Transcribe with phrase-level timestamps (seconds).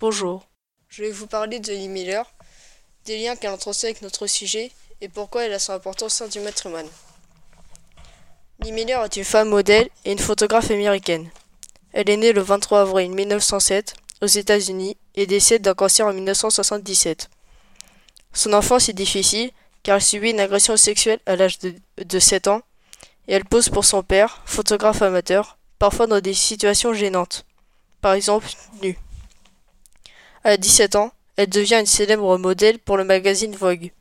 [0.00, 0.48] Bonjour.
[0.88, 2.24] Je vais vous parler de Lee Miller,
[3.04, 6.26] des liens qu'elle entretient avec notre sujet et pourquoi elle a son importance au sein
[6.26, 6.88] du matrimoine.
[8.62, 11.28] Lee Miller est une femme modèle et une photographe américaine.
[11.92, 13.92] Elle est née le 23 avril 1907
[14.22, 17.28] aux États-Unis et décède d'un cancer en 1977.
[18.32, 19.50] Son enfance est difficile
[19.82, 22.62] car elle subit une agression sexuelle à l'âge de, de 7 ans
[23.28, 27.44] et elle pose pour son père, photographe amateur, parfois dans des situations gênantes,
[28.00, 28.48] par exemple
[28.80, 28.96] nue.
[30.42, 33.92] À 17 ans, elle devient une célèbre modèle pour le magazine Vogue.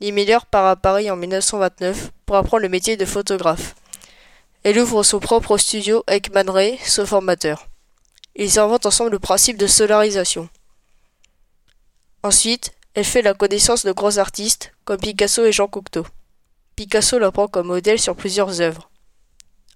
[0.00, 3.74] Lee Miller part à Paris en 1929 pour apprendre le métier de photographe.
[4.62, 7.68] Elle ouvre son propre studio avec Man Ray, son formateur.
[8.36, 10.48] Ils inventent ensemble le principe de solarisation.
[12.22, 16.06] Ensuite, elle fait la connaissance de grands artistes comme Picasso et Jean Cocteau.
[16.74, 18.90] Picasso la prend comme modèle sur plusieurs œuvres.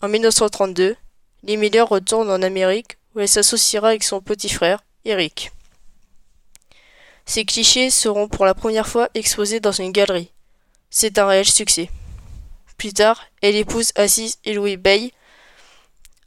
[0.00, 0.96] En 1932,
[1.42, 5.52] Lee Miller retourne en Amérique où elle s'associera avec son petit frère, Eric.
[7.30, 10.32] Ces clichés seront pour la première fois exposés dans une galerie.
[10.90, 11.88] C'est un réel succès.
[12.76, 15.12] Plus tard, elle épouse Aziz Eloui Bey,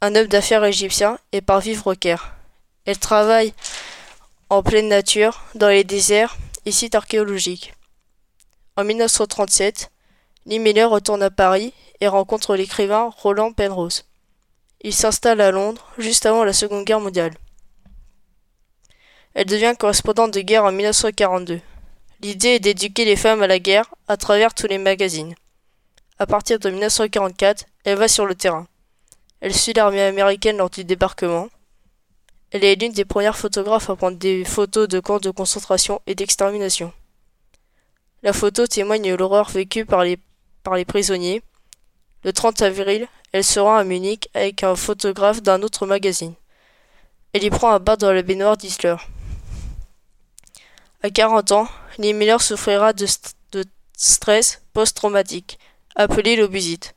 [0.00, 2.34] un homme d'affaires égyptien, et part vivre au Caire.
[2.86, 3.52] Elle travaille
[4.48, 7.74] en pleine nature, dans les déserts et sites archéologiques.
[8.78, 9.90] En 1937,
[10.46, 14.06] Lee retourne à Paris et rencontre l'écrivain Roland Penrose.
[14.80, 17.34] Il s'installe à Londres juste avant la Seconde Guerre mondiale.
[19.34, 21.60] Elle devient correspondante de guerre en 1942.
[22.20, 25.34] L'idée est d'éduquer les femmes à la guerre à travers tous les magazines.
[26.18, 28.68] À partir de 1944, elle va sur le terrain.
[29.40, 31.48] Elle suit l'armée américaine lors du débarquement.
[32.52, 36.14] Elle est l'une des premières photographes à prendre des photos de camps de concentration et
[36.14, 36.92] d'extermination.
[38.22, 40.18] La photo témoigne de l'horreur vécue par les,
[40.86, 41.42] prisonniers.
[42.22, 46.34] Le 30 avril, elle se rend à Munich avec un photographe d'un autre magazine.
[47.32, 48.96] Elle y prend un bain dans la baignoire d'Hitler.
[51.04, 55.58] À 40 ans, Lee Miller souffrira de, st de stress post-traumatique,
[55.96, 56.94] appelé l'obusite.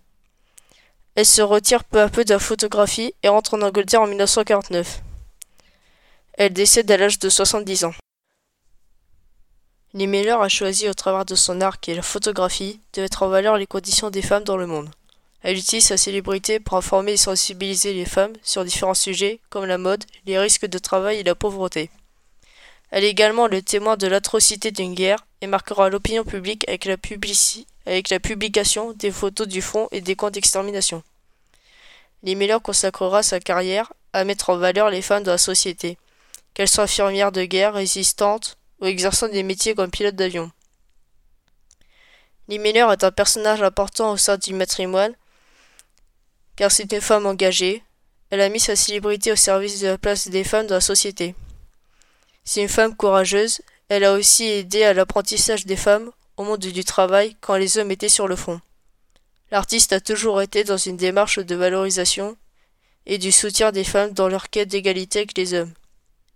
[1.16, 5.02] Elle se retire peu à peu de la photographie et rentre en Angleterre en 1949.
[6.36, 7.94] Elle décède à l'âge de 70 ans.
[9.94, 13.24] Lee Miller a choisi au travers de son art qui est la photographie de mettre
[13.24, 14.90] en valeur les conditions des femmes dans le monde.
[15.42, 19.78] Elle utilise sa célébrité pour informer et sensibiliser les femmes sur différents sujets comme la
[19.78, 21.90] mode, les risques de travail et la pauvreté.
[22.90, 26.98] Elle est également le témoin de l'atrocité d'une guerre et marquera l'opinion publique avec la,
[28.20, 31.04] publication des photos du front et des camps d'extermination.
[32.24, 35.98] Miller consacrera sa carrière à mettre en valeur les femmes de la société,
[36.54, 40.52] qu'elles soient infirmières de guerre, résistantes ou exerçant des métiers comme pilote d'avion.
[42.48, 45.14] Miller est un personnage important au sein du matrimoine,
[46.56, 47.84] car c'est une femme engagée.
[48.30, 51.36] Elle a mis sa célébrité au service de la place des femmes dans la société.
[52.48, 53.60] C'est une femme courageuse.
[53.90, 57.92] Elle a aussi aidé à l'apprentissage des femmes au monde du travail quand les hommes
[57.92, 58.62] étaient sur le front.
[59.52, 62.38] L'artiste a toujours été dans une démarche de valorisation
[63.06, 65.74] et du soutien des femmes dans leur quête d'égalité avec les hommes.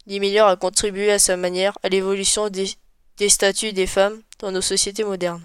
[0.05, 4.59] Lee Miller a contribué à sa manière à l'évolution des statuts des femmes dans nos
[4.59, 5.39] sociétés modernes.